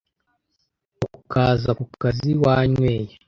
[1.19, 3.11] ukaza ku kazi wanyweye